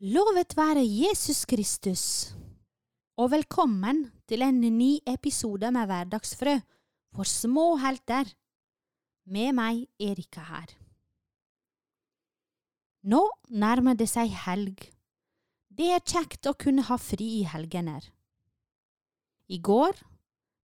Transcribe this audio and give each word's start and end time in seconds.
Lovet 0.00 0.54
være 0.56 0.80
Jesus 0.80 1.42
Kristus, 1.44 2.02
og 3.20 3.34
velkommen 3.34 4.06
til 4.24 4.40
en 4.40 4.62
ny 4.62 4.94
episode 5.04 5.68
med 5.76 5.90
Hverdagsfrø 5.90 6.54
for 7.12 7.28
små 7.28 7.74
helter, 7.82 8.24
med 9.28 9.52
meg 9.58 9.82
Erika 10.00 10.46
her. 10.48 10.72
Nå 13.12 13.20
nærmer 13.52 14.00
det 14.00 14.08
seg 14.08 14.32
helg. 14.46 14.88
Det 15.68 15.92
er 15.92 16.00
kjekt 16.00 16.48
å 16.48 16.56
kunne 16.56 16.88
ha 16.88 16.96
fri 16.96 17.28
i 17.42 17.44
helgener. 17.52 18.08
I 19.52 19.60
går, 19.60 20.00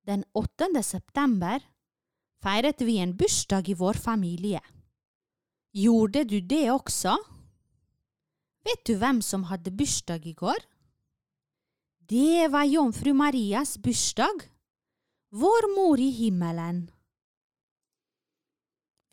den 0.08 0.24
8. 0.32 0.72
september, 0.80 1.60
feiret 2.40 2.80
vi 2.80 3.02
en 3.04 3.12
bursdag 3.12 3.68
i 3.68 3.76
vår 3.76 4.00
familie. 4.00 4.64
Gjorde 5.76 6.24
du 6.24 6.40
det 6.40 6.70
også? 6.72 7.20
Vet 8.66 8.82
du 8.88 8.96
hvem 8.98 9.20
som 9.22 9.44
hadde 9.46 9.70
bursdag 9.70 10.26
i 10.26 10.32
går? 10.34 10.58
Det 12.10 12.48
var 12.50 12.66
jomfru 12.66 13.12
Marias 13.14 13.76
bursdag, 13.78 14.42
vår 15.30 15.68
mor 15.76 16.02
i 16.02 16.10
himmelen. 16.10 16.88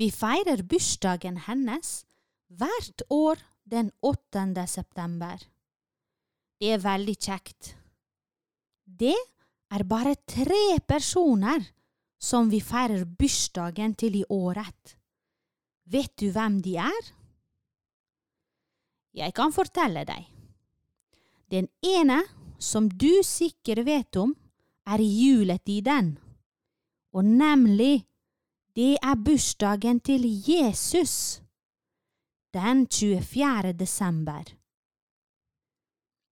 Vi 0.02 0.10
feirer 0.10 0.66
bursdagen 0.66 1.38
hennes 1.46 2.02
hvert 2.50 3.06
år 3.14 3.42
den 3.70 3.92
8. 4.02 4.66
september. 4.68 5.38
Det 6.58 6.74
er 6.74 6.82
veldig 6.82 7.18
kjekt. 7.18 7.76
Det 8.86 9.18
er 9.70 9.86
bare 9.86 10.16
tre 10.26 10.80
personer 10.88 11.62
som 12.18 12.50
vi 12.50 12.62
feirer 12.62 13.06
bursdagen 13.06 13.94
til 13.94 14.22
i 14.22 14.26
året. 14.34 14.98
Vet 15.86 16.18
du 16.18 16.32
hvem 16.34 16.62
de 16.66 16.80
er? 16.82 17.14
Jeg 19.14 19.34
kan 19.38 19.54
fortelle 19.54 20.06
deg. 20.10 20.26
Den 21.54 21.68
ene, 21.86 22.24
som 22.58 22.88
du 22.90 23.22
sikkert 23.22 23.86
vet 23.86 24.18
om, 24.18 24.34
er 24.90 25.00
juletiden, 25.00 26.16
og 27.14 27.24
nemlig 27.24 28.04
det 28.76 28.98
er 28.98 29.20
bursdagen 29.22 30.00
til 30.02 30.26
Jesus, 30.26 31.44
den 32.54 32.88
24. 32.90 33.74
desember. 33.78 34.50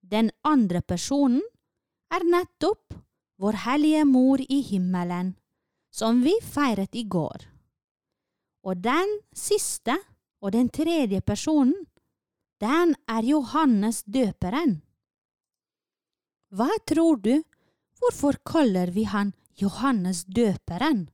Den 0.02 0.32
andre 0.44 0.82
personen 0.82 1.42
er 2.12 2.26
nettopp 2.26 2.98
Vår 3.42 3.58
Hellige 3.64 4.04
Mor 4.06 4.42
i 4.42 4.59
himmelen, 4.66 5.36
som 5.94 6.24
vi 6.26 6.34
feiret 6.42 6.98
i 6.98 7.06
går. 7.06 7.46
Og 8.66 8.84
den 8.84 9.16
siste 9.34 9.96
og 10.42 10.52
den 10.54 10.70
tredje 10.70 11.22
personen 11.22 11.78
den 12.62 12.94
er 13.09 13.26
Johannes 13.26 14.04
døperen. 14.06 14.81
Hva 16.54 16.70
tror 16.88 17.18
du, 17.23 17.42
hvorfor 17.98 18.38
kaller 18.45 18.92
vi 18.94 19.08
han 19.09 19.34
Johannes 19.58 20.26
døperen? 20.26 21.08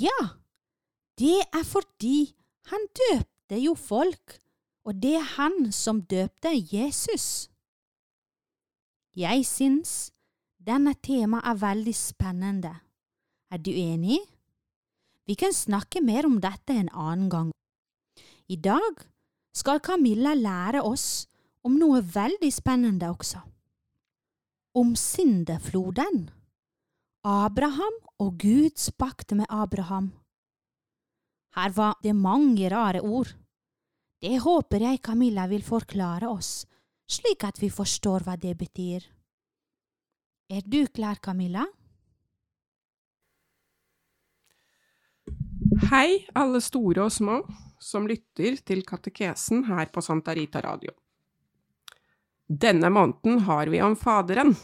Ja, 0.00 0.18
det 1.18 1.38
er 1.52 1.64
fordi 1.64 2.32
han 2.70 2.88
døpte 3.00 3.58
jo 3.62 3.74
folk, 3.78 4.38
og 4.84 4.98
det 5.02 5.14
er 5.20 5.30
han 5.36 5.70
som 5.72 6.02
døpte 6.02 6.52
Jesus. 6.52 7.48
Jeg 9.16 9.44
syns 9.46 10.10
denne 10.58 10.92
temaet 11.02 11.46
er 11.48 11.62
veldig 11.62 11.94
spennende. 11.96 12.74
Er 13.50 13.58
du 13.58 13.70
enig? 13.70 14.18
Vi 15.28 15.36
kan 15.36 15.52
snakke 15.52 16.02
mer 16.04 16.26
om 16.28 16.40
dette 16.40 16.74
en 16.76 16.90
annen 16.92 17.30
gang. 17.32 17.48
I 18.48 18.56
dag 18.56 19.04
skal 19.58 19.82
Camilla 19.82 20.34
lære 20.38 20.82
oss 20.86 21.26
om 21.66 21.78
noe 21.80 22.00
veldig 22.02 22.50
spennende 22.54 23.10
også. 23.10 23.40
Om 24.78 24.94
syndefloden. 24.96 26.28
Abraham 27.26 27.96
og 28.22 28.38
Guds 28.38 28.90
pakt 28.94 29.34
med 29.34 29.50
Abraham. 29.50 30.12
Her 31.58 31.74
var 31.74 31.98
det 32.02 32.14
mange 32.14 32.70
rare 32.70 33.02
ord. 33.02 33.34
Det 34.22 34.38
håper 34.42 34.84
jeg 34.86 35.02
Camilla 35.02 35.46
vil 35.50 35.62
forklare 35.62 36.28
oss, 36.30 36.66
slik 37.10 37.44
at 37.44 37.58
vi 37.62 37.70
forstår 37.70 38.26
hva 38.26 38.36
det 38.38 38.54
betyr. 38.58 39.02
Er 40.48 40.62
du 40.64 40.86
klar, 40.86 41.18
Camilla? 41.22 41.66
Hei, 45.90 46.24
alle 46.34 46.60
store 46.64 47.04
og 47.06 47.12
små 47.12 47.42
som 47.78 48.08
lytter 48.08 48.56
til 48.66 48.82
katekesen 48.86 49.64
her 49.68 49.90
på 49.92 50.02
Santa 50.02 50.34
Rita 50.34 50.60
Radio. 50.64 50.92
Denne 52.48 52.90
måneden 52.90 53.38
har 53.44 53.66
vi 53.66 53.82
om 53.82 53.96
Faderen. 53.96 54.54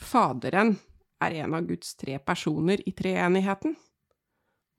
Faderen 0.00 0.76
er 1.20 1.30
en 1.30 1.54
av 1.54 1.66
Guds 1.66 1.94
tre 1.96 2.18
personer 2.18 2.82
i 2.88 2.92
treenigheten, 2.92 3.76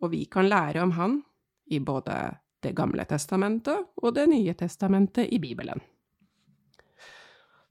og 0.02 0.12
vi 0.14 0.26
kan 0.26 0.50
lære 0.50 0.84
om 0.84 0.92
han 0.98 1.22
i 1.66 1.80
både 1.80 2.38
Det 2.60 2.72
gamle 2.74 3.04
testamentet 3.06 3.86
og 4.02 4.14
Det 4.14 4.26
nye 4.28 4.54
testamentet 4.58 5.30
i 5.34 5.40
Bibelen. 5.40 5.80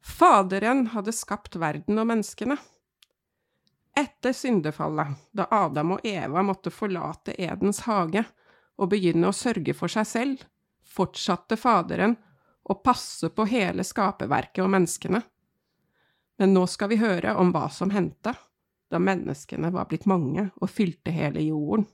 Faderen 0.01 0.87
hadde 0.87 1.13
skapt 1.13 1.57
verden 1.59 1.99
og 1.99 2.07
menneskene. 2.07 2.57
Etter 3.97 4.33
syndefallet, 4.33 5.17
da 5.33 5.49
Adam 5.51 5.97
og 5.97 6.07
Eva 6.07 6.43
måtte 6.47 6.71
forlate 6.71 7.35
Edens 7.43 7.81
hage 7.89 8.23
og 8.77 8.91
begynne 8.93 9.31
å 9.31 9.37
sørge 9.37 9.75
for 9.77 9.93
seg 9.93 10.09
selv, 10.09 10.45
fortsatte 10.87 11.59
Faderen 11.61 12.17
å 12.67 12.77
passe 12.83 13.31
på 13.31 13.47
hele 13.49 13.85
skaperverket 13.87 14.65
og 14.65 14.73
menneskene. 14.75 15.23
Men 16.37 16.53
nå 16.53 16.67
skal 16.69 16.91
vi 16.93 17.01
høre 17.01 17.37
om 17.41 17.53
hva 17.55 17.69
som 17.73 17.93
hendte 17.95 18.35
da 18.93 19.01
menneskene 19.03 19.73
var 19.75 19.89
blitt 19.91 20.07
mange 20.07 20.49
og 20.61 20.71
fylte 20.71 21.15
hele 21.15 21.43
jorden. 21.47 21.87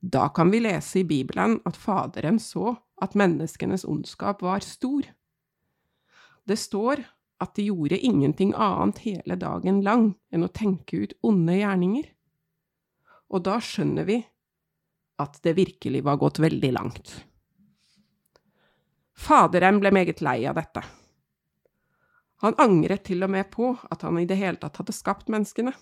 Da 0.00 0.28
kan 0.32 0.50
vi 0.52 0.62
lese 0.64 1.02
i 1.02 1.06
Bibelen 1.08 1.58
at 1.68 1.76
Faderen 1.76 2.40
så 2.40 2.74
at 3.00 3.16
menneskenes 3.16 3.84
ondskap 3.84 4.42
var 4.44 4.64
stor. 4.64 5.04
Det 6.48 6.56
står 6.56 7.04
at 7.40 7.54
de 7.56 7.68
gjorde 7.68 8.00
ingenting 8.00 8.52
annet 8.56 9.00
hele 9.04 9.36
dagen 9.40 9.80
lang 9.84 10.14
enn 10.32 10.44
å 10.44 10.52
tenke 10.52 11.04
ut 11.04 11.14
onde 11.24 11.56
gjerninger. 11.60 12.08
Og 13.32 13.44
da 13.46 13.58
skjønner 13.62 14.08
vi 14.08 14.18
at 15.20 15.40
det 15.44 15.58
virkelig 15.58 16.02
var 16.06 16.18
gått 16.20 16.40
veldig 16.42 16.72
langt. 16.76 17.12
Faderen 19.20 19.80
ble 19.82 19.92
meget 19.92 20.22
lei 20.24 20.38
av 20.48 20.56
dette. 20.56 20.82
Han 22.40 22.56
angret 22.62 23.04
til 23.04 23.20
og 23.26 23.32
med 23.34 23.50
på 23.52 23.74
at 23.92 24.02
han 24.06 24.16
i 24.16 24.26
det 24.28 24.38
hele 24.40 24.56
tatt 24.60 24.80
hadde 24.80 24.96
skapt 24.96 25.28
menneskene. 25.32 25.74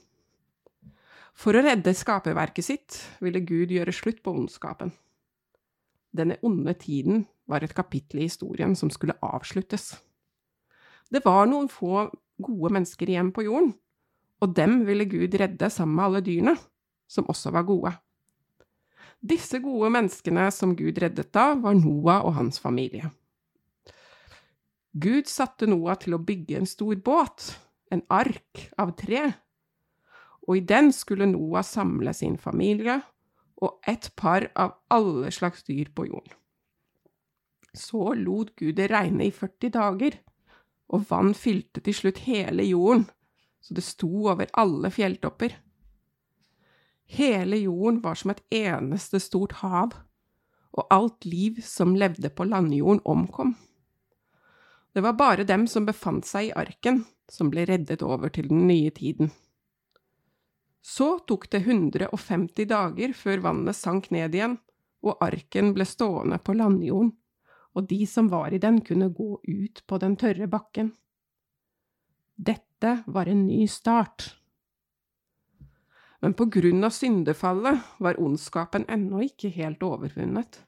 For 1.39 1.55
å 1.55 1.63
redde 1.63 1.95
skaperverket 1.95 2.67
sitt 2.67 2.97
ville 3.23 3.45
Gud 3.47 3.71
gjøre 3.71 3.95
slutt 3.95 4.25
på 4.25 4.35
ondskapen. 4.35 4.91
Denne 6.11 6.41
onde 6.43 6.75
tiden 6.75 7.29
var 7.47 7.63
et 7.63 7.77
kapittel 7.77 8.25
i 8.25 8.27
historien 8.27 8.75
som 8.77 8.91
skulle 8.91 9.15
avsluttes. 9.23 9.93
Det 11.09 11.23
var 11.25 11.47
noen 11.47 11.71
få 11.71 12.09
gode 12.43 12.73
mennesker 12.75 13.09
igjen 13.09 13.31
på 13.35 13.47
jorden, 13.47 13.71
og 14.43 14.55
dem 14.59 14.83
ville 14.89 15.07
Gud 15.09 15.35
redde 15.39 15.71
sammen 15.71 15.95
med 15.95 16.09
alle 16.09 16.25
dyrene, 16.27 16.57
som 17.09 17.29
også 17.31 17.55
var 17.55 17.67
gode. 17.71 17.95
Disse 19.19 19.59
gode 19.59 19.91
menneskene 19.91 20.47
som 20.55 20.77
Gud 20.79 20.99
reddet 21.03 21.33
da, 21.35 21.53
var 21.59 21.75
Noah 21.75 22.25
og 22.27 22.37
hans 22.39 22.61
familie. 22.63 23.11
Gud 24.99 25.27
satte 25.31 25.67
Noah 25.69 25.99
til 26.01 26.15
å 26.15 26.23
bygge 26.23 26.61
en 26.61 26.69
stor 26.71 26.95
båt, 27.05 27.51
en 27.91 28.03
ark 28.13 28.69
av 28.79 28.95
tre, 28.99 29.27
og 30.47 30.57
i 30.57 30.65
den 30.65 30.93
skulle 30.97 31.29
Noah 31.29 31.67
samle 31.67 32.15
sin 32.17 32.39
familie 32.41 33.01
og 33.59 33.83
et 33.91 34.09
par 34.17 34.47
av 34.55 34.77
alle 34.95 35.33
slags 35.35 35.65
dyr 35.67 35.91
på 35.95 36.07
jorden. 36.09 36.35
Så 37.75 38.15
lot 38.17 38.55
Gud 38.57 38.79
det 38.79 38.89
regne 38.91 39.29
i 39.29 39.35
40 39.35 39.75
dager, 39.75 40.17
og 40.89 41.05
vann 41.11 41.35
fylte 41.37 41.83
til 41.85 41.95
slutt 41.95 42.23
hele 42.25 42.65
jorden, 42.65 43.05
så 43.61 43.75
det 43.77 43.85
sto 43.85 44.09
over 44.31 44.49
alle 44.57 44.91
fjelltopper. 44.95 45.59
Hele 47.09 47.57
jorden 47.57 48.03
var 48.05 48.15
som 48.21 48.31
et 48.35 48.43
eneste 48.53 49.21
stort 49.21 49.59
hav, 49.63 49.95
og 50.77 50.87
alt 50.93 51.25
liv 51.25 51.63
som 51.65 51.97
levde 51.97 52.29
på 52.29 52.45
landjorden, 52.45 53.01
omkom. 53.05 53.55
Det 54.93 55.01
var 55.01 55.17
bare 55.17 55.47
dem 55.49 55.67
som 55.67 55.87
befant 55.89 56.27
seg 56.29 56.51
i 56.51 56.57
arken, 56.57 57.05
som 57.29 57.49
ble 57.53 57.65
reddet 57.69 58.05
over 58.05 58.33
til 58.33 58.51
den 58.53 58.67
nye 58.69 58.93
tiden. 58.93 59.33
Så 60.85 61.19
tok 61.29 61.49
det 61.53 61.63
150 61.65 62.69
dager 62.69 63.13
før 63.17 63.43
vannet 63.45 63.77
sank 63.77 64.11
ned 64.13 64.37
igjen, 64.37 64.59
og 65.05 65.21
arken 65.25 65.73
ble 65.77 65.87
stående 65.89 66.39
på 66.45 66.57
landjorden, 66.61 67.13
og 67.77 67.89
de 67.89 68.03
som 68.11 68.29
var 68.29 68.53
i 68.53 68.61
den, 68.61 68.81
kunne 68.85 69.09
gå 69.15 69.39
ut 69.39 69.83
på 69.87 69.99
den 70.03 70.17
tørre 70.21 70.49
bakken. 70.51 70.93
Dette 72.37 72.99
var 73.07 73.29
en 73.31 73.47
ny 73.47 73.67
start 73.71 74.35
men 76.25 76.35
på 76.35 76.49
grunn 76.51 76.85
av 76.87 76.95
syndefallet 76.95 77.83
var 78.03 78.19
ondskapen 78.23 78.87
ennå 78.91 79.23
ikke 79.29 79.53
helt 79.55 79.83
overvunnet. 79.87 80.63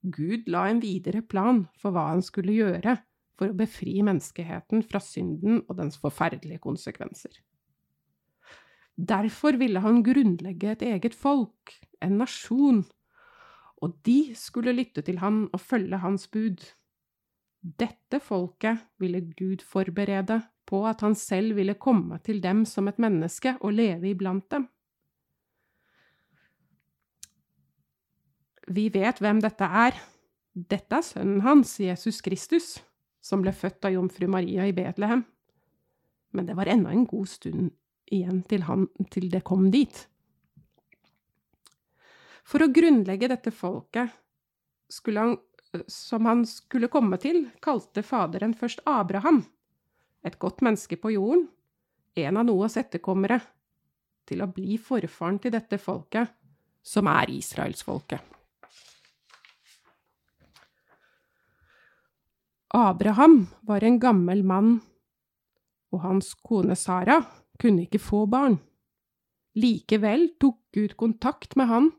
Gud 0.00 0.48
la 0.48 0.66
en 0.68 0.80
videre 0.80 1.22
plan 1.22 1.66
for 1.80 1.94
hva 1.94 2.10
han 2.10 2.22
skulle 2.24 2.56
gjøre 2.56 2.96
for 3.40 3.52
å 3.52 3.56
befri 3.56 4.00
menneskeheten 4.04 4.84
fra 4.84 5.00
synden 5.00 5.62
og 5.66 5.76
dens 5.78 5.96
forferdelige 6.00 6.60
konsekvenser. 6.64 7.32
Derfor 9.00 9.56
ville 9.56 9.80
han 9.80 10.02
grunnlegge 10.04 10.74
et 10.74 10.82
eget 10.84 11.16
folk, 11.16 11.72
en 12.04 12.18
nasjon, 12.20 12.82
og 13.80 13.96
de 14.04 14.34
skulle 14.36 14.76
lytte 14.76 15.00
til 15.06 15.22
han 15.22 15.46
og 15.54 15.60
følge 15.60 16.02
hans 16.02 16.26
bud. 16.28 16.60
Dette 17.60 18.20
folket 18.20 18.84
ville 19.00 19.22
Gud 19.36 19.64
forberede 19.64 20.42
på 20.70 20.84
at 20.86 21.02
han 21.02 21.16
selv 21.18 21.56
ville 21.58 21.74
komme 21.74 22.20
til 22.22 22.38
dem 22.42 22.62
som 22.68 22.88
et 22.88 23.00
menneske 23.02 23.56
og 23.60 23.74
leve 23.74 24.12
iblant 24.12 24.46
dem. 24.54 24.68
Vi 28.70 28.86
vet 28.94 29.18
hvem 29.18 29.40
dette 29.42 29.66
er. 29.66 29.98
Dette 30.54 31.00
er 31.00 31.06
sønnen 31.06 31.42
hans, 31.42 31.74
Jesus 31.82 32.20
Kristus, 32.22 32.76
som 33.22 33.42
ble 33.42 33.52
født 33.54 33.88
av 33.88 33.96
jomfru 33.96 34.28
Maria 34.30 34.68
i 34.68 34.74
Betlehem. 34.76 35.24
Men 36.30 36.46
det 36.46 36.54
var 36.54 36.70
ennå 36.70 36.92
en 36.94 37.06
god 37.10 37.26
stund 37.28 37.72
igjen 38.10 38.42
til, 38.46 38.62
han, 38.68 38.86
til 39.10 39.26
det 39.30 39.42
kom 39.46 39.70
dit. 39.74 40.04
For 42.46 42.62
å 42.62 42.70
grunnlegge 42.70 43.30
dette 43.30 43.50
folket 43.54 44.14
han, 45.06 45.36
som 45.90 46.26
han 46.26 46.44
skulle 46.46 46.90
komme 46.90 47.18
til, 47.22 47.44
kalte 47.62 48.02
Faderen 48.06 48.54
først 48.58 48.82
Abraham, 48.90 49.44
et 50.26 50.38
godt 50.38 50.62
menneske 50.62 50.98
på 51.00 51.14
jorden, 51.14 51.46
en 52.16 52.36
av 52.36 52.46
Noas 52.48 52.76
etterkommere, 52.80 53.40
til 54.28 54.42
å 54.44 54.50
bli 54.52 54.76
forfaren 54.78 55.40
til 55.42 55.54
dette 55.54 55.78
folket, 55.80 56.28
som 56.82 57.08
er 57.10 57.32
israelsfolket. 57.32 58.20
Abraham 62.70 63.48
var 63.66 63.82
en 63.82 63.98
gammel 63.98 64.44
mann, 64.46 64.76
og 65.90 66.04
hans 66.04 66.34
kone 66.46 66.76
Sara 66.78 67.18
kunne 67.58 67.88
ikke 67.88 67.98
få 67.98 68.26
barn. 68.30 68.60
Likevel 69.58 70.28
tok 70.38 70.60
Gud 70.74 70.94
kontakt 71.00 71.56
med 71.58 71.66
han 71.66 71.90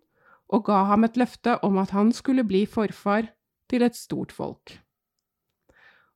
og 0.52 0.66
ga 0.68 0.86
ham 0.88 1.04
et 1.08 1.20
løfte 1.20 1.58
om 1.68 1.80
at 1.82 1.92
han 1.96 2.12
skulle 2.16 2.46
bli 2.48 2.64
forfar 2.68 3.28
til 3.72 3.84
et 3.84 3.96
stort 3.96 4.32
folk. 4.36 4.78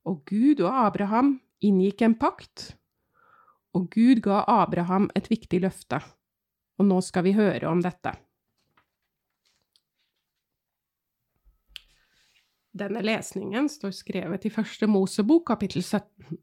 Og 0.08 0.24
Gud 0.28 0.64
og 0.64 0.72
Abraham 0.86 1.40
inngikk 1.64 2.02
en 2.06 2.18
pakt, 2.20 2.74
og 3.76 3.90
Gud 3.92 4.22
ga 4.24 4.44
Abraham 4.48 5.10
et 5.16 5.30
viktig 5.32 5.62
løfte. 5.64 6.00
Og 6.80 6.88
nå 6.88 7.00
skal 7.04 7.24
vi 7.28 7.36
høre 7.36 7.68
om 7.72 7.82
dette. 7.84 8.12
Denne 12.76 13.00
lesningen 13.06 13.70
står 13.72 13.94
skrevet 13.96 14.48
i 14.48 14.52
Første 14.52 14.88
Mosebok, 14.92 15.46
kapittel 15.48 15.84
17. 15.84 16.42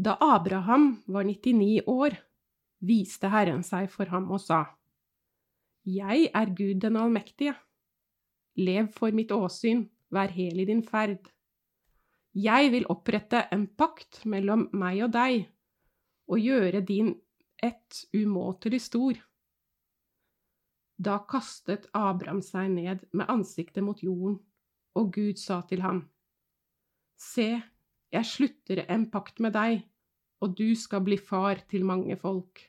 Da 0.00 0.16
Abraham 0.24 1.02
var 1.06 1.26
99 1.28 1.84
år, 1.86 2.16
viste 2.80 3.28
Herren 3.28 3.60
seg 3.62 3.90
for 3.92 4.08
ham 4.08 4.30
og 4.32 4.40
sa, 4.40 4.64
Jeg 5.84 6.30
er 6.32 6.54
Gud 6.56 6.80
den 6.80 6.96
allmektige. 6.96 7.54
Lev 8.56 8.88
for 8.96 9.12
mitt 9.12 9.32
åsyn, 9.34 9.84
vær 10.08 10.32
hel 10.32 10.60
i 10.60 10.64
din 10.64 10.82
ferd. 10.82 11.28
Jeg 12.34 12.70
vil 12.72 12.88
opprette 12.90 13.44
en 13.54 13.68
pakt 13.78 14.24
mellom 14.26 14.66
meg 14.74 15.04
og 15.06 15.12
deg, 15.14 15.44
og 16.26 16.40
gjøre 16.40 16.80
din 16.82 17.12
ett 17.62 18.00
umåtelig 18.14 18.80
stor. 18.88 19.20
Da 20.98 21.20
kastet 21.30 21.86
Abraham 21.94 22.40
seg 22.42 22.72
ned 22.74 23.06
med 23.12 23.30
ansiktet 23.30 23.86
mot 23.86 24.02
jorden 24.02 24.40
og 24.98 25.14
Gud 25.14 25.38
sa 25.38 25.60
til 25.68 25.82
ham, 25.84 26.04
Se, 27.14 27.48
jeg 28.10 28.26
slutter 28.26 28.82
en 28.90 29.06
pakt 29.10 29.40
med 29.42 29.54
deg, 29.54 29.84
og 30.42 30.56
du 30.58 30.74
skal 30.78 31.04
bli 31.06 31.18
far 31.18 31.62
til 31.70 31.86
mange 31.86 32.16
folk. 32.18 32.60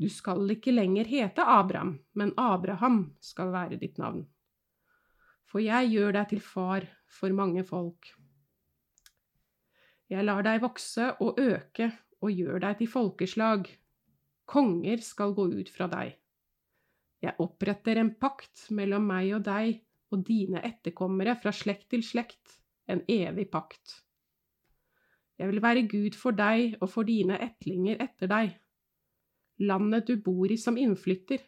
Du 0.00 0.08
skal 0.08 0.48
ikke 0.56 0.72
lenger 0.72 1.08
hete 1.08 1.44
Abraham, 1.44 1.98
men 2.16 2.32
Abraham 2.40 3.02
skal 3.20 3.52
være 3.52 3.76
ditt 3.80 4.00
navn. 4.00 4.24
For 5.44 5.60
jeg 5.60 5.92
gjør 5.92 6.16
deg 6.16 6.32
til 6.32 6.40
far 6.40 6.86
for 7.12 7.36
mange 7.36 7.64
folk. 7.68 8.08
Jeg 10.10 10.26
lar 10.26 10.42
deg 10.42 10.58
vokse 10.64 11.12
og 11.22 11.38
øke 11.38 11.86
og 12.20 12.32
gjør 12.34 12.58
deg 12.64 12.80
til 12.80 12.90
folkeslag. 12.90 13.68
Konger 14.50 15.02
skal 15.06 15.36
gå 15.36 15.46
ut 15.60 15.70
fra 15.70 15.86
deg. 15.92 16.16
Jeg 17.22 17.36
oppretter 17.38 18.00
en 18.00 18.14
pakt 18.18 18.66
mellom 18.74 19.04
meg 19.06 19.34
og 19.36 19.44
deg 19.46 19.76
og 20.10 20.24
dine 20.26 20.62
etterkommere 20.66 21.36
fra 21.38 21.52
slekt 21.54 21.92
til 21.94 22.02
slekt, 22.02 22.56
en 22.90 23.04
evig 23.06 23.46
pakt. 23.52 24.00
Jeg 25.38 25.48
vil 25.52 25.62
være 25.62 25.86
Gud 25.88 26.16
for 26.18 26.34
deg 26.36 26.74
og 26.80 26.90
for 26.90 27.06
dine 27.06 27.38
ettlinger 27.40 28.00
etter 28.02 28.28
deg. 28.28 28.56
Landet 29.62 30.08
du 30.08 30.16
bor 30.24 30.50
i 30.50 30.58
som 30.58 30.80
innflytter, 30.80 31.38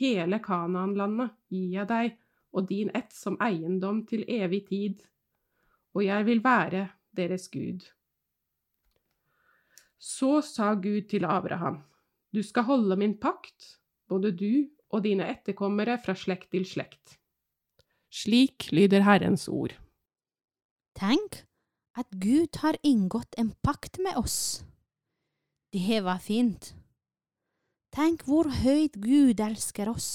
hele 0.00 0.40
Kanaan-landet, 0.40 1.34
gir 1.52 1.74
jeg 1.80 1.90
deg 1.90 2.16
og 2.56 2.70
din 2.70 2.90
ett 2.96 3.12
som 3.12 3.36
eiendom 3.42 4.06
til 4.08 4.24
evig 4.24 4.64
tid, 4.70 5.04
og 5.92 6.06
jeg 6.06 6.26
vil 6.26 6.40
være 6.44 6.86
deres 7.16 7.50
Gud. 7.52 7.84
Så 10.06 10.38
sa 10.46 10.74
Gud 10.78 11.08
til 11.10 11.26
Abraham, 11.26 11.80
du 12.30 12.42
skal 12.46 12.68
holde 12.68 12.96
min 12.96 13.16
pakt, 13.18 13.78
både 14.06 14.30
du 14.30 14.68
og 14.94 15.02
dine 15.02 15.26
etterkommere 15.32 15.96
fra 15.98 16.14
slekt 16.14 16.52
til 16.54 16.66
slekt. 16.68 17.16
Slik 18.14 18.68
lyder 18.70 19.02
Herrens 19.02 19.48
ord. 19.50 19.74
Tenk 20.94 21.42
at 21.98 22.06
Gud 22.22 22.60
har 22.62 22.78
inngått 22.86 23.34
en 23.40 23.50
pakt 23.66 23.98
med 24.04 24.16
oss. 24.20 24.62
Det 25.74 25.98
var 26.04 26.22
fint. 26.22 26.70
Tenk 27.96 28.22
hvor 28.28 28.48
høyt 28.62 28.94
Gud 29.02 29.40
elsker 29.42 29.90
oss. 29.90 30.10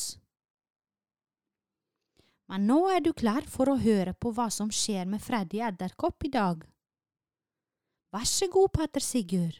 Men 2.48 2.64
nå 2.70 2.80
er 2.96 3.04
du 3.04 3.12
klar 3.18 3.44
for 3.48 3.72
å 3.72 3.80
høre 3.82 4.14
på 4.14 4.32
hva 4.36 4.48
som 4.54 4.72
skjer 4.72 5.10
med 5.10 5.24
Freddy 5.24 5.60
Edderkopp 5.68 6.28
i 6.28 6.32
dag. 6.32 6.64
Vær 8.12 8.28
så 8.28 8.48
god, 8.52 8.72
pater 8.76 9.04
Sigurd. 9.04 9.60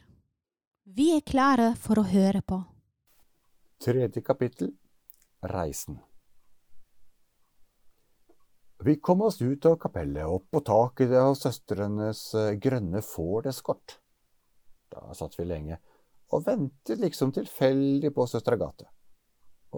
Vi 0.82 1.12
er 1.14 1.20
klare 1.22 1.76
for 1.78 2.00
å 2.00 2.02
høre 2.02 2.40
på. 2.42 2.56
Tredje 3.78 4.18
kapittel 4.26 4.72
Reisen. 5.46 6.00
Vi 8.82 8.96
kom 8.98 9.22
oss 9.22 9.38
ut 9.38 9.62
av 9.70 9.76
kapellet, 9.78 10.26
opp 10.26 10.48
på 10.50 10.60
taket 10.66 11.14
av 11.14 11.36
søstrenes 11.38 12.24
eh, 12.34 12.56
grønne 12.58 12.98
Ford-eskort. 13.06 13.94
Da 14.90 15.14
satt 15.14 15.38
vi 15.38 15.46
lenge 15.46 15.78
og 16.34 16.48
ventet 16.48 16.98
liksom 16.98 17.30
tilfeldig 17.36 18.10
på 18.16 18.26
søster 18.26 18.58
Agathe. 18.58 18.90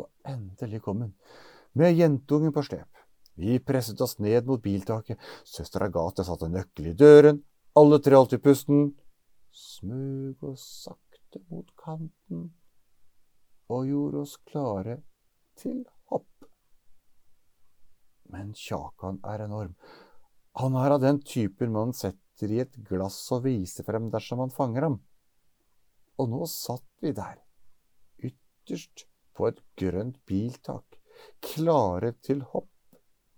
Og 0.01 0.09
endelig 0.25 0.81
kom 0.87 1.05
hun, 1.05 1.15
med 1.77 2.01
jentungen 2.01 2.55
på 2.55 2.65
slep. 2.65 2.89
Vi 3.37 3.59
presset 3.61 4.01
oss 4.01 4.17
ned 4.25 4.49
mot 4.49 4.63
biltaket, 4.63 5.21
søster 5.45 5.85
Agathe 5.85 6.25
satte 6.25 6.49
nøkkel 6.49 6.95
i 6.95 6.97
døren, 6.97 7.45
alle 7.77 8.01
tre 8.01 8.17
holdt 8.17 8.39
i 8.39 8.41
pusten, 8.41 8.95
smøg 9.55 10.43
oss 10.51 10.65
sakte 10.85 11.41
mot 11.51 11.69
kanten 11.79 12.49
og 13.71 13.87
gjorde 13.89 14.23
oss 14.25 14.35
klare 14.49 14.99
til 15.59 15.85
hopp. 16.11 16.49
men 18.35 18.51
Kjakan 18.59 19.21
er 19.31 19.45
enorm. 19.45 19.75
Han 20.59 20.75
er 20.79 20.95
av 20.97 21.03
den 21.03 21.21
typen 21.23 21.71
man 21.75 21.93
setter 21.95 22.51
i 22.51 22.59
et 22.65 22.75
glass 22.89 23.21
og 23.35 23.45
viser 23.45 23.87
frem 23.87 24.09
dersom 24.11 24.41
man 24.43 24.55
fanger 24.55 24.89
ham. 24.89 24.97
Og 26.19 26.31
nå 26.31 26.47
satt 26.51 26.87
vi 27.03 27.13
der, 27.15 27.39
ytterst 28.19 29.07
på 29.35 29.49
et 29.51 29.61
grønt 29.79 30.19
biltak, 30.27 30.99
klare 31.43 32.13
til 32.27 32.43
hopp, 32.51 32.71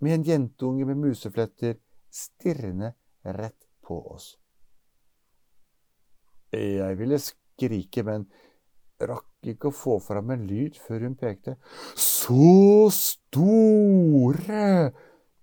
med 0.00 0.18
en 0.18 0.26
jentunge 0.30 0.88
med 0.88 1.00
musefletter 1.00 1.76
stirrende 2.12 2.94
rett 3.24 3.68
på 3.84 4.00
oss. 4.14 4.34
Jeg 6.56 6.98
ville 6.98 7.18
skrike, 7.22 8.04
men 8.06 8.26
rakk 9.00 9.50
ikke 9.52 9.70
å 9.70 9.76
få 9.76 9.98
fram 10.02 10.32
en 10.34 10.46
lyd 10.48 10.78
før 10.80 11.06
hun 11.08 11.18
pekte. 11.18 11.56
Så 11.94 12.88
store! 12.94 14.92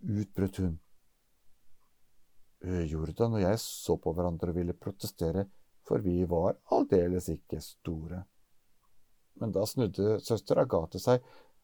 utbrøt 0.03 0.59
hun. 0.59 0.73
Jordan 2.63 3.37
og 3.37 3.43
jeg 3.43 3.59
så 3.59 3.95
på 3.99 4.13
hverandre 4.15 4.51
og 4.51 4.57
ville 4.57 4.75
protestere, 4.75 5.45
for 5.83 6.03
vi 6.03 6.23
var 6.27 6.57
aldeles 6.75 7.27
ikke 7.31 7.59
store. 7.63 8.21
Men 9.39 9.51
da 9.51 9.65
snudde 9.67 10.19
søster 10.23 10.61
Agathe 10.61 11.01
seg, 11.01 11.23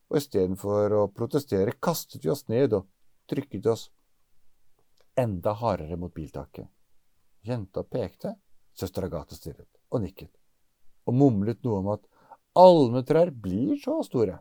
og 0.09 0.17
istedenfor 0.17 0.95
å 0.97 1.05
protestere 1.13 1.77
kastet 1.79 2.25
vi 2.25 2.31
oss 2.33 2.47
ned 2.49 2.73
og 2.75 2.87
trykket 3.29 3.69
oss 3.69 3.89
enda 5.19 5.53
hardere 5.59 5.99
mot 5.99 6.13
biltaket. 6.13 6.67
Jenta 7.45 7.83
pekte, 7.83 8.33
søster 8.79 9.07
Agathe 9.07 9.37
stirret 9.37 9.69
og 9.91 10.03
nikket 10.03 10.31
og 11.09 11.17
mumlet 11.17 11.63
noe 11.65 11.81
om 11.81 11.91
at 11.95 12.05
almetrær 12.59 13.31
blir 13.33 13.77
så 13.81 13.97
store. 14.05 14.37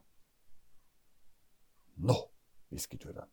Nå, 2.05 2.17
hvisket 2.71 3.07
Jordan. 3.07 3.31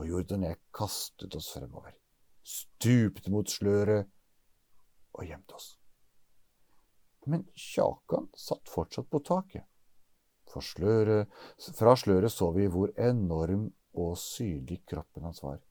Og 0.00 0.08
Jordan 0.08 0.46
og 0.46 0.52
jeg 0.52 0.60
kastet 0.74 1.36
oss 1.36 1.50
fremover, 1.52 1.94
stupte 2.42 3.32
mot 3.34 3.48
sløret 3.50 4.08
og 5.12 5.26
gjemte 5.28 5.58
oss. 5.58 5.74
Men 7.28 7.44
Kjakan 7.54 8.30
satt 8.38 8.70
fortsatt 8.70 9.10
på 9.10 9.20
taket. 9.26 9.66
Sløret, 10.52 11.30
fra 11.78 11.94
sløret 11.96 12.32
så 12.32 12.50
vi 12.52 12.66
hvor 12.68 12.90
enorm 13.00 13.70
og 13.96 14.16
syrlig 14.20 14.82
kroppen 14.88 15.24
hans 15.24 15.40
var. 15.44 15.62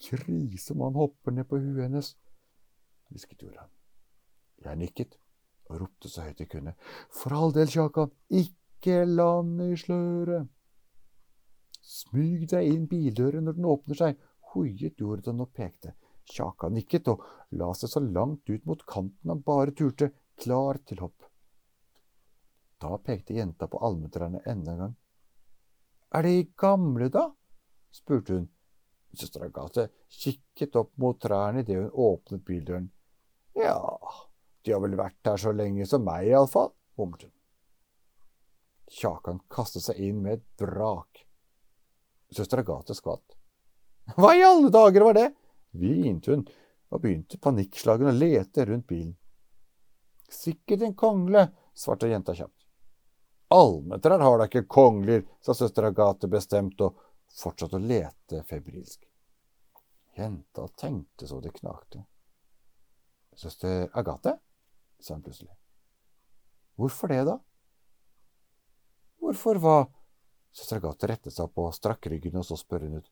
Krise 0.00 0.74
om 0.74 0.82
han 0.84 0.98
hopper 0.98 1.32
ned 1.32 1.48
på 1.48 1.60
huet 1.60 1.86
hennes, 1.86 2.10
hvisket 3.10 3.42
Jorda. 3.42 3.66
Jeg 4.64 4.80
nikket 4.80 5.16
og 5.70 5.80
ropte 5.84 6.10
så 6.10 6.26
høyt 6.26 6.42
jeg 6.42 6.50
kunne. 6.50 6.74
For 7.14 7.34
all 7.36 7.54
del, 7.54 7.70
Sjakan, 7.70 8.12
ikke 8.28 9.04
land 9.06 9.62
i 9.64 9.76
sløret! 9.78 10.50
Smyg 11.80 12.46
deg 12.50 12.68
inn 12.70 12.86
bildøren 12.90 13.46
når 13.48 13.56
den 13.56 13.68
åpner 13.70 13.98
seg, 13.98 14.20
hoiet 14.52 15.00
Jordan 15.00 15.42
og 15.42 15.52
pekte. 15.56 15.94
Sjakan 16.30 16.76
nikket 16.76 17.08
og 17.10 17.24
la 17.58 17.72
seg 17.74 17.90
så 17.90 18.02
langt 18.04 18.50
ut 18.50 18.66
mot 18.68 18.84
kanten 18.86 19.32
han 19.32 19.42
bare 19.46 19.74
turte, 19.74 20.10
klar 20.40 20.78
til 20.86 21.02
hopp. 21.02 21.26
Da 22.80 22.96
pekte 23.04 23.36
jenta 23.36 23.68
på 23.68 23.80
almetrærne 23.84 24.42
enda 24.48 24.72
en 24.72 24.84
gang. 24.84 24.94
Er 26.14 26.26
de 26.26 26.46
gamle, 26.58 27.08
da? 27.08 27.28
spurte 27.92 28.38
hun. 28.38 28.48
Søster 29.14 29.44
Agathe 29.44 29.88
kikket 30.10 30.76
opp 30.78 30.94
mot 31.02 31.18
trærne 31.20 31.64
idet 31.64 31.76
hun 31.80 31.90
åpnet 31.90 32.44
bildøren. 32.46 32.90
Ja, 33.58 33.80
de 34.64 34.72
har 34.72 34.82
vel 34.84 34.96
vært 34.98 35.26
her 35.26 35.40
så 35.40 35.52
lenge 35.56 35.86
som 35.88 36.04
meg, 36.06 36.28
iallfall, 36.30 36.72
humret 37.00 37.26
hun. 37.26 37.34
Kjakan 38.90 39.40
kastet 39.50 39.84
seg 39.86 40.00
inn 40.02 40.22
med 40.24 40.38
et 40.38 40.46
brak. 40.58 41.24
Søster 42.34 42.62
Agathe 42.62 42.94
skvatt. 42.94 43.36
Hva 44.16 44.32
i 44.34 44.42
alle 44.42 44.70
dager 44.74 45.06
var 45.06 45.18
det? 45.18 45.28
hvinte 45.70 46.32
hun 46.32 46.40
og 46.90 47.02
begynte 47.04 47.38
panikkslagen 47.38 48.10
å 48.10 48.14
lete 48.16 48.64
rundt 48.66 48.88
bilen. 48.90 49.14
Sikkert 50.30 50.82
en 50.82 50.96
kongle, 50.98 51.44
svarte 51.74 52.10
jenta 52.10 52.34
kjapt. 52.34 52.66
Almetrær 53.54 54.22
har 54.22 54.38
da 54.38 54.46
ikke 54.46 54.66
kongler, 54.70 55.24
sa 55.42 55.54
søster 55.54 55.88
Agathe 55.88 56.30
bestemt 56.30 56.82
og 56.86 56.98
fortsatte 57.34 57.78
å 57.78 57.82
lete 57.82 58.42
febrilsk. 58.46 59.06
Jenta 60.18 60.66
tenkte 60.78 61.26
så 61.26 61.40
det 61.42 61.54
knakte. 61.58 62.04
Søster 63.40 63.88
Agathe, 63.96 64.34
sa 65.00 65.14
hun 65.16 65.22
plutselig. 65.24 65.54
Hvorfor 66.76 67.08
det, 67.08 67.22
da? 67.24 67.38
Hvorfor 69.20 69.60
hva? 69.62 69.78
Søster 70.52 70.80
Agathe 70.80 71.08
rettet 71.08 71.32
seg 71.32 71.46
opp 71.46 71.62
og 71.62 71.72
strakk 71.76 72.10
ryggen, 72.12 72.36
og 72.40 72.44
så 72.44 72.58
spør 72.60 72.84
hun 72.84 72.98
ut. 73.00 73.08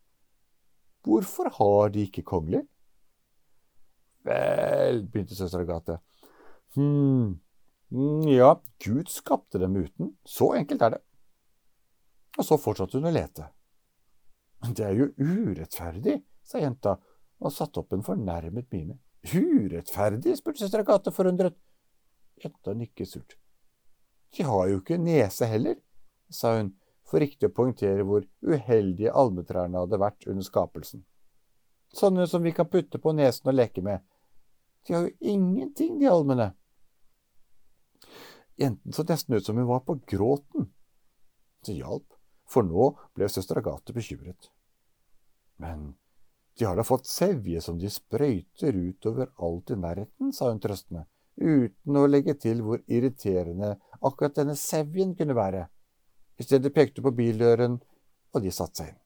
Hvorfor 1.06 1.48
har 1.56 1.94
de 1.94 2.04
ikke 2.04 2.26
kongler? 2.28 2.66
Vel, 4.28 5.04
begynte 5.08 5.38
søster 5.38 5.64
Agathe. 5.64 6.00
Hm, 6.76 7.38
ja, 8.28 8.52
Gud 8.84 9.08
skapte 9.08 9.60
dem 9.62 9.78
uten. 9.80 10.12
Så 10.28 10.52
enkelt 10.58 10.84
er 10.84 10.98
det. 10.98 11.02
Og 12.36 12.44
så 12.44 12.60
fortsatte 12.60 13.00
hun 13.00 13.08
å 13.08 13.14
lete. 13.14 13.48
Det 14.74 14.84
er 14.84 14.96
jo 14.98 15.12
urettferdig, 15.16 16.18
sa 16.44 16.60
jenta 16.60 16.98
og 17.38 17.54
satte 17.54 17.80
opp 17.80 17.94
en 17.94 18.04
fornærmet 18.04 18.66
mine. 18.74 18.98
Urettferdig? 19.34 20.36
spurte 20.38 20.62
søster 20.62 20.84
Agathe 20.84 21.12
forundret. 21.12 21.56
Jenta 22.42 22.74
nikket 22.74 23.08
surt. 23.10 23.36
De 24.36 24.44
har 24.44 24.68
jo 24.68 24.80
ikke 24.80 24.98
nese 25.00 25.48
heller, 25.48 25.78
sa 26.30 26.58
hun 26.58 26.74
for 27.08 27.22
riktig 27.22 27.48
å 27.48 27.54
poengtere 27.54 28.04
hvor 28.04 28.26
uheldige 28.44 29.14
almetrærne 29.16 29.80
hadde 29.80 30.00
vært 30.00 30.26
under 30.28 30.44
skapelsen. 30.44 31.04
Sånne 31.96 32.26
som 32.28 32.44
vi 32.44 32.52
kan 32.52 32.68
putte 32.68 33.00
på 33.00 33.14
nesen 33.16 33.48
og 33.48 33.56
leke 33.56 33.82
med. 33.84 34.04
De 34.86 34.94
har 34.94 35.06
jo 35.06 35.32
ingenting, 35.32 35.96
de 36.00 36.10
almene. 36.10 36.50
Jenten 38.60 38.92
så 38.92 39.06
nesten 39.08 39.38
ut 39.38 39.46
som 39.46 39.56
hun 39.56 39.68
var 39.68 39.80
på 39.86 39.96
gråten. 40.08 40.68
Det 41.64 41.78
hjalp, 41.78 42.12
for 42.48 42.66
nå 42.66 42.92
ble 43.16 43.28
søster 43.32 43.60
Agathe 43.60 43.96
bekymret. 43.96 44.50
Men 45.58 45.94
de 46.58 46.66
har 46.66 46.76
da 46.76 46.84
fått 46.84 47.06
sevje 47.06 47.60
som 47.62 47.78
de 47.78 47.90
sprøyter 47.90 48.74
utover 48.74 49.30
alt 49.46 49.70
i 49.70 49.76
nærheten, 49.78 50.32
sa 50.34 50.50
hun 50.50 50.58
trøstende, 50.62 51.04
uten 51.38 51.98
å 51.98 52.06
legge 52.10 52.34
til 52.42 52.64
hvor 52.66 52.82
irriterende 52.90 53.76
akkurat 54.02 54.40
denne 54.40 54.56
sevjen 54.58 55.14
kunne 55.18 55.36
være. 55.38 55.68
I 56.38 56.46
stedet 56.46 56.74
pekte 56.74 56.98
hun 56.98 57.10
på 57.10 57.18
bildøren, 57.20 57.78
og 58.34 58.42
de 58.42 58.50
satte 58.54 58.82
seg 58.82 58.90
inn. 58.90 58.98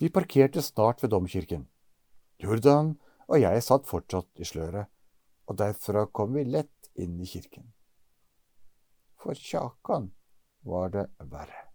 Vi 0.00 0.08
parkerte 0.10 0.64
snart 0.64 1.04
ved 1.04 1.12
domkirken. 1.12 1.68
Jordan 2.42 2.96
og 3.28 3.38
jeg 3.38 3.62
satt 3.62 3.86
fortsatt 3.86 4.40
i 4.40 4.48
sløret, 4.48 4.88
og 5.46 5.58
derfra 5.60 6.06
kom 6.10 6.32
vi 6.34 6.46
lett 6.48 6.90
inn 6.98 7.20
i 7.20 7.28
kirken. 7.28 7.68
For 9.20 9.38
Kjakan 9.38 10.10
var 10.66 10.90
det 10.96 11.06
verre. 11.30 11.71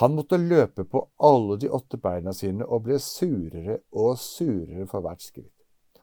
Han 0.00 0.14
måtte 0.16 0.38
løpe 0.40 0.84
på 0.88 1.02
alle 1.20 1.58
de 1.60 1.68
åtte 1.68 1.98
beina 2.00 2.32
sine 2.32 2.64
og 2.64 2.86
ble 2.86 2.96
surere 3.02 3.82
og 3.92 4.16
surere 4.20 4.86
for 4.88 5.04
hvert 5.04 5.20
skritt. 5.20 5.52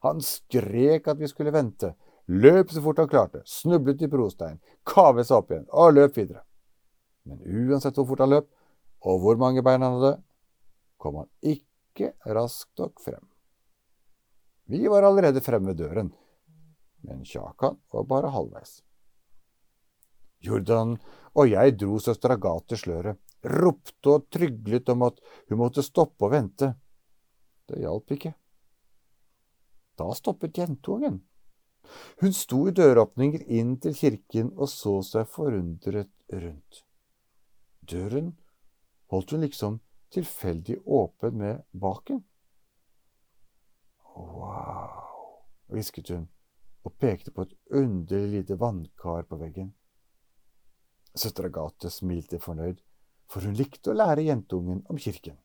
Han 0.06 0.22
skrek 0.24 1.08
at 1.10 1.18
vi 1.20 1.28
skulle 1.28 1.54
vente, 1.54 1.96
løp 2.30 2.70
så 2.72 2.84
fort 2.86 3.02
han 3.02 3.10
klarte, 3.10 3.42
snublet 3.50 4.04
i 4.06 4.10
brostein, 4.12 4.60
kavet 4.88 5.28
seg 5.28 5.42
opp 5.42 5.50
igjen 5.52 5.66
og 5.74 5.96
løp 5.96 6.20
videre. 6.20 6.44
Men 7.26 7.42
uansett 7.42 7.98
hvor 7.98 8.08
fort 8.12 8.24
han 8.24 8.32
løp, 8.36 8.48
og 9.10 9.24
hvor 9.24 9.40
mange 9.42 9.64
bein 9.66 9.82
han 9.84 9.98
hadde, 9.98 10.20
kom 11.02 11.18
han 11.24 11.30
ikke 11.42 12.14
raskt 12.30 12.80
nok 12.80 13.02
frem. 13.04 13.26
Vi 14.70 14.86
var 14.88 15.08
allerede 15.08 15.42
fremme 15.42 15.74
ved 15.74 15.82
døren, 15.82 16.12
men 17.02 17.26
Kjakan 17.26 17.80
var 17.92 18.06
bare 18.06 18.30
halvveis. 18.36 18.84
Jordan 20.46 20.94
og 21.34 21.50
jeg 21.50 21.76
dro 21.80 21.98
søster 22.04 22.36
Agathe 22.36 22.78
sløret, 22.78 23.18
ropte 23.44 24.16
og 24.16 24.28
tryglet 24.34 24.90
om 24.90 25.08
at 25.08 25.20
hun 25.50 25.62
måtte 25.62 25.86
stoppe 25.86 26.28
og 26.28 26.34
vente. 26.34 26.74
Det 27.70 27.80
hjalp 27.80 28.12
ikke. 28.16 28.34
Da 30.00 30.08
stoppet 30.16 30.58
jentungen. 30.58 31.22
Hun 32.22 32.34
sto 32.34 32.66
i 32.68 32.76
døråpninger 32.76 33.46
inn 33.60 33.78
til 33.82 33.96
kirken 33.98 34.52
og 34.56 34.70
så 34.72 35.00
seg 35.06 35.30
forundret 35.32 36.12
rundt. 36.34 36.84
Døren 37.90 38.34
holdt 39.10 39.32
hun 39.34 39.46
liksom 39.46 39.80
tilfeldig 40.14 40.80
åpen 40.86 41.38
med 41.38 41.64
baken. 41.72 42.22
Wow, 44.16 45.48
hvisket 45.72 46.12
hun 46.14 46.28
og 46.86 46.96
pekte 46.98 47.32
på 47.32 47.46
et 47.46 47.56
underlig 47.76 48.30
lite 48.40 48.58
vannkar 48.60 49.26
på 49.30 49.40
veggen. 49.40 49.74
Søster 51.16 51.50
Agathe 51.50 51.90
smilte 51.92 52.40
fornøyd, 52.40 52.80
for 53.30 53.46
hun 53.46 53.58
likte 53.58 53.92
å 53.92 53.98
lære 53.98 54.26
jentungen 54.26 54.82
om 54.90 55.00
kirken. 55.00 55.38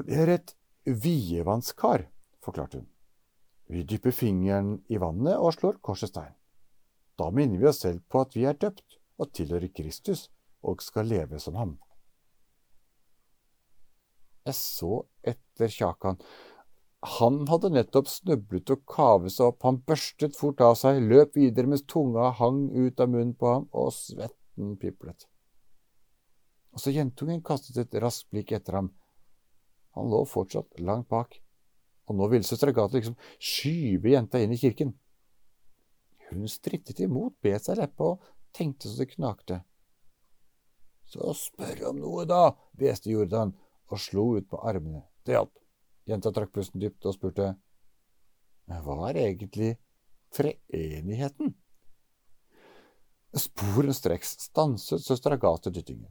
Det 0.00 0.16
er 0.24 0.32
et 0.34 0.54
vievannskar, 0.84 2.08
forklarte 2.44 2.80
hun. 2.80 2.88
Vi 3.70 3.84
dypper 3.88 4.12
fingeren 4.12 4.78
i 4.92 4.98
vannet 5.00 5.38
og 5.40 5.54
slår 5.56 5.80
korsets 5.84 6.12
tegn. 6.16 6.34
Da 7.16 7.30
minner 7.30 7.60
vi 7.60 7.68
oss 7.70 7.84
selv 7.84 8.02
på 8.10 8.24
at 8.24 8.34
vi 8.36 8.44
er 8.48 8.58
døpt 8.58 8.98
og 9.22 9.30
tilhører 9.36 9.70
Kristus 9.72 10.28
og 10.64 10.82
skal 10.82 11.08
leve 11.08 11.38
som 11.40 11.56
ham. 11.60 11.76
Jeg 14.44 14.56
så 14.58 15.04
etter 15.24 15.70
Kjakan. 15.72 16.18
Han 17.20 17.44
hadde 17.48 17.70
nettopp 17.72 18.08
snublet 18.08 18.72
og 18.72 18.82
kavet 18.88 19.32
seg 19.32 19.52
opp, 19.52 19.62
han 19.64 19.80
børstet 19.88 20.36
fort 20.36 20.60
av 20.64 20.76
seg, 20.80 21.02
løp 21.04 21.36
videre 21.36 21.68
mens 21.68 21.84
tunga 21.88 22.30
hang 22.40 22.66
ut 22.72 23.00
av 23.00 23.12
munnen 23.12 23.34
på 23.40 23.50
ham, 23.50 23.68
og 23.72 23.92
svetten 23.96 24.76
piplet. 24.80 25.28
Også 26.74 26.92
jentungen 26.94 27.42
kastet 27.46 27.78
et 27.80 27.96
raskt 28.02 28.30
blikk 28.34 28.52
etter 28.56 28.80
ham. 28.80 28.90
Han 29.94 30.10
lå 30.10 30.24
fortsatt 30.26 30.80
langt 30.82 31.08
bak 31.08 31.38
og 32.04 32.18
nå 32.18 32.28
ville 32.28 32.46
søster 32.46 32.70
Agathe 32.70 32.98
liksom 32.98 33.16
skyve 33.38 34.12
jenta 34.12 34.40
inn 34.42 34.52
i 34.52 34.60
kirken. 34.60 34.92
Hun 36.30 36.48
strittet 36.50 37.00
imot, 37.04 37.36
bet 37.44 37.64
seg 37.64 37.78
leppa 37.80 38.14
og 38.14 38.26
tenkte 38.56 38.90
så 38.90 39.02
det 39.02 39.12
knakte. 39.14 39.60
Så 41.08 41.34
spør 41.36 41.90
om 41.90 42.00
noe, 42.00 42.24
da, 42.28 42.54
hveste 42.80 43.12
Jordan 43.12 43.52
og 43.92 44.00
slo 44.00 44.30
ut 44.38 44.48
på 44.50 44.60
armene. 44.66 45.04
Det 45.24 45.36
hjalp. 45.36 45.52
Jenta 46.08 46.32
trakk 46.36 46.52
pusten 46.52 46.82
dypt 46.82 47.06
og 47.08 47.16
spurte 47.16 47.54
hva 48.64 48.96
er 49.10 49.20
egentlig 49.20 49.74
treenigheten? 50.32 51.52
Sporenstreks 53.34 54.36
stanset 54.46 55.04
søster 55.04 55.36
Agathe 55.36 55.72
dyttingen. 55.72 56.08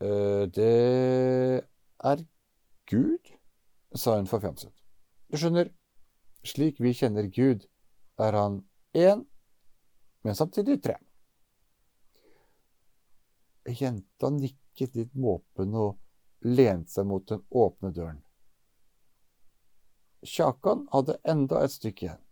«Eh, 0.00 0.44
det 0.54 1.64
er 1.98 2.20
Gud, 2.86 3.32
sa 3.94 4.16
hun 4.16 4.28
forfjamset. 4.30 4.72
Du 5.28 5.36
skjønner, 5.36 5.72
slik 6.46 6.78
vi 6.80 6.94
kjenner 6.94 7.26
Gud, 7.34 7.66
er 8.18 8.38
han 8.38 8.60
én, 8.94 9.24
men 10.22 10.38
samtidig 10.38 10.78
tre. 10.82 10.94
Jenta 13.66 14.30
nikket 14.30 14.94
litt 14.96 15.18
måpende 15.18 15.82
og 15.90 16.46
lente 16.46 16.94
seg 16.94 17.10
mot 17.10 17.26
den 17.28 17.42
åpne 17.50 17.92
døren. 17.92 18.22
Kjakan 20.22 20.86
hadde 20.94 21.18
enda 21.26 21.62
et 21.66 21.74
stykke 21.74 22.06
igjen. 22.06 22.24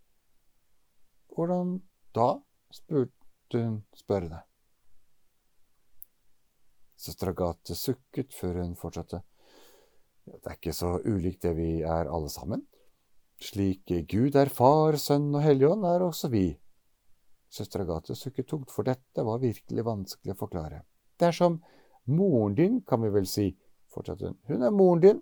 Hvordan 1.35 1.77
da? 2.15 2.37
spurte 2.73 3.61
hun 3.63 3.77
spørrende. 3.95 4.46
Søster 6.97 7.31
Agathe 7.31 7.75
sukket 7.77 8.33
før 8.33 8.63
hun 8.63 8.73
fortsatte. 8.77 9.21
Det 10.27 10.41
er 10.43 10.57
ikke 10.57 10.73
så 10.75 10.97
ulikt 11.05 11.45
det 11.45 11.53
vi 11.55 11.69
er 11.85 12.09
alle 12.09 12.29
sammen. 12.33 12.65
Slik 13.37 13.93
Gud 14.09 14.35
er 14.35 14.49
Far, 14.49 14.97
Sønn 14.97 15.29
og 15.35 15.43
Helligånd, 15.45 15.85
er 15.85 16.03
også 16.03 16.31
vi. 16.33 16.49
Søster 17.53 17.85
Agathe 17.85 18.17
sukket 18.17 18.49
tungt, 18.49 18.73
for 18.73 18.87
dette 18.87 19.23
var 19.23 19.43
virkelig 19.43 19.85
vanskelig 19.85 20.33
å 20.33 20.39
forklare. 20.41 20.81
Det 21.17 21.29
er 21.29 21.37
som 21.37 21.61
moren 22.09 22.57
din, 22.57 22.81
kan 22.81 23.01
vi 23.05 23.13
vel 23.13 23.29
si, 23.29 23.51
fortsatte 23.93 24.31
hun. 24.31 24.39
Hun 24.49 24.65
er 24.65 24.73
moren 24.73 25.03
din, 25.03 25.21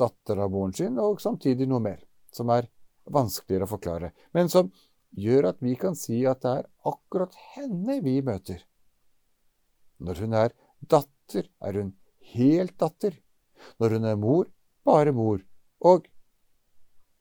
datter 0.00 0.40
av 0.40 0.50
moren 0.50 0.72
sin, 0.74 0.98
og 0.98 1.20
samtidig 1.22 1.68
noe 1.68 1.84
mer, 1.84 2.00
som 2.32 2.50
er 2.54 2.70
vanskeligere 3.10 3.68
å 3.68 3.74
forklare, 3.74 4.10
men 4.36 4.48
som 4.52 4.72
gjør 5.20 5.50
at 5.50 5.62
vi 5.62 5.76
kan 5.78 5.96
si 5.98 6.22
at 6.28 6.42
det 6.44 6.56
er 6.62 6.68
akkurat 6.86 7.36
henne 7.54 8.00
vi 8.04 8.20
møter. 8.24 8.64
Når 10.00 10.24
hun 10.24 10.36
er 10.38 10.54
datter, 10.80 11.48
er 11.60 11.80
hun 11.80 11.92
helt 12.34 12.76
datter. 12.78 13.16
Når 13.78 13.96
hun 13.96 14.08
er 14.08 14.16
mor, 14.16 14.46
bare 14.84 15.12
mor. 15.12 15.42
Og 15.80 16.06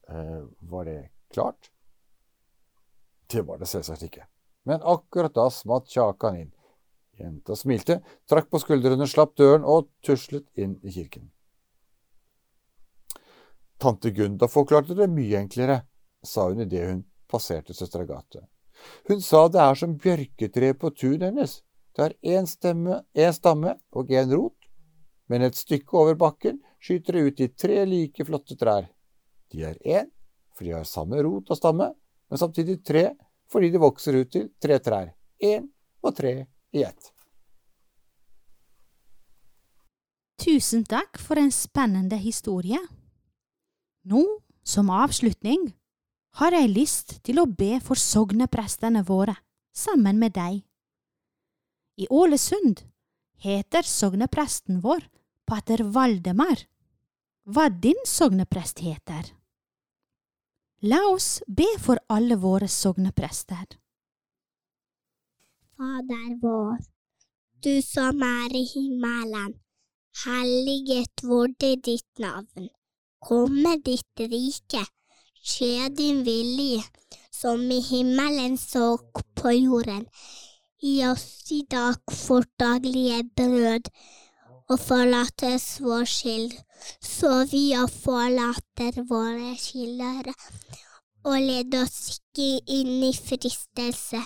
eh, 0.08 0.44
Var 0.72 0.86
det 0.86 1.00
klart? 1.34 1.72
Det 3.30 3.44
var 3.46 3.60
det 3.60 3.68
selvsagt 3.70 4.08
ikke. 4.08 4.26
Men 4.66 4.82
akkurat 4.82 5.34
da 5.36 5.50
smatt 5.54 5.90
Kjakan 5.92 6.40
inn. 6.40 6.54
Jenta 7.20 7.56
smilte, 7.56 8.00
trakk 8.30 8.48
på 8.50 8.62
skuldrene, 8.64 9.08
slapp 9.08 9.36
døren 9.38 9.66
og 9.68 9.90
tuslet 10.06 10.48
inn 10.56 10.78
i 10.88 10.94
kirken. 10.94 11.28
Tante 13.80 14.12
Gunda 14.16 14.48
forklarte 14.52 14.96
det 14.96 15.08
mye 15.12 15.40
enklere, 15.40 15.82
sa 16.24 16.48
hun 16.48 16.64
idet 16.64 16.88
hun 16.88 17.04
passerte 17.32 17.76
søstera 17.76 18.08
Gate. 18.08 18.46
Hun 19.08 19.22
sa 19.22 19.48
det 19.52 19.62
er 19.64 19.76
som 19.80 19.98
bjørketre 20.00 20.74
på 20.80 20.92
tunet 20.96 21.30
hennes. 21.30 21.60
Det 22.00 22.06
har 22.06 22.14
én 22.24 22.46
stamme 22.48 23.74
og 23.92 24.12
én 24.16 24.30
rot, 24.32 24.56
men 25.28 25.42
et 25.44 25.58
stykke 25.60 25.98
over 26.00 26.16
bakken 26.16 26.62
skyter 26.80 27.18
det 27.18 27.24
ut 27.28 27.42
i 27.44 27.48
tre 27.52 27.82
like 27.84 28.24
flotte 28.24 28.56
trær. 28.56 28.86
De 29.52 29.66
er 29.68 29.76
én, 29.84 30.08
for 30.56 30.64
de 30.64 30.78
har 30.78 30.86
samme 30.88 31.20
rot 31.20 31.52
og 31.52 31.60
stamme, 31.60 31.90
men 32.32 32.40
samtidig 32.40 32.78
tre 32.88 33.10
fordi 33.52 33.72
de 33.74 33.82
vokser 33.84 34.16
ut 34.16 34.32
til 34.32 34.48
tre 34.64 34.78
trær. 34.80 35.12
Én 35.44 35.68
og 36.00 36.16
tre 36.16 36.48
i 36.72 36.86
ett. 36.88 37.12
Tusen 40.40 40.88
takk 40.88 41.20
for 41.20 41.36
en 41.36 41.52
spennende 41.52 42.16
historie. 42.16 42.80
Nå, 44.08 44.24
som 44.64 44.88
avslutning, 44.88 45.74
har 46.40 46.56
jeg 46.56 46.72
lyst 46.72 47.18
til 47.28 47.44
å 47.44 47.50
be 47.50 47.76
for 47.84 48.00
sogneprestene 48.00 49.04
våre, 49.04 49.36
sammen 49.76 50.16
med 50.16 50.38
deg. 50.40 50.64
I 52.00 52.08
Ålesund 52.10 52.82
heter 53.38 53.82
sognepresten 53.82 54.80
vår 54.80 55.02
pater 55.46 55.82
Valdemar. 55.84 56.62
Hva 57.44 57.66
din 57.70 58.00
sogneprest 58.08 58.80
heter? 58.80 59.26
La 60.82 61.02
oss 61.10 61.42
be 61.48 61.68
for 61.84 62.00
alle 62.08 62.38
våre 62.40 62.72
sogneprester. 62.72 63.66
Fader 65.76 66.40
vår, 66.46 66.80
du 67.68 67.82
som 67.84 68.24
er 68.30 68.56
i 68.56 68.64
himmelen. 68.74 69.54
Helliget 70.24 71.28
vorde 71.28 71.76
ditt 71.84 72.24
navn. 72.24 72.72
Komme 73.20 73.76
ditt 73.84 74.28
rike. 74.32 74.88
Skje 75.44 75.90
din 76.00 76.24
vilje, 76.24 76.80
som 77.32 77.72
i 77.72 77.84
himmelen 77.92 78.56
så 78.58 78.94
på 79.36 79.52
jorden. 79.52 80.08
Gi 80.80 81.04
oss 81.06 81.52
i 81.52 81.66
dag 81.68 81.96
vårt 82.28 82.52
daglige 82.60 83.24
brød, 83.36 83.90
og 84.70 84.80
forlat 84.80 85.44
oss 85.44 85.82
vår 85.84 86.06
skyld, 86.08 86.54
så 87.04 87.44
vi 87.52 87.64
forlater 87.92 89.02
våre 89.10 89.58
skyldere. 89.60 90.34
Og 91.28 91.36
led 91.44 91.76
oss 91.76 91.98
ikke 92.16 92.62
inn 92.78 93.04
i 93.04 93.12
fristelse, 93.12 94.22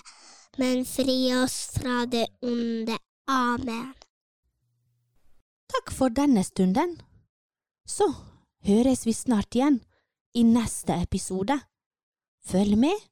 men 0.61 0.85
fri 0.85 1.33
oss 1.33 1.57
fra 1.73 2.05
det 2.05 2.27
onde. 2.45 2.99
Amen. 3.27 3.95
Takk 5.73 5.89
for 5.89 6.13
denne 6.13 6.43
stunden. 6.43 6.99
Så 7.87 8.11
høres 8.67 9.07
vi 9.07 9.13
snart 9.17 9.55
igjen 9.55 9.81
i 10.37 10.43
neste 10.45 11.01
episode. 11.01 11.57
Følg 12.45 12.77
med, 12.77 13.09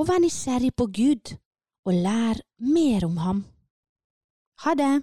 og 0.00 0.08
vær 0.08 0.24
nysgjerrig 0.24 0.72
på 0.72 0.88
Gud 0.88 1.36
og 1.84 1.94
lær 1.94 2.40
mer 2.58 3.06
om 3.06 3.16
ham. 3.16 3.44
Ha 4.64 4.74
det! 4.78 4.94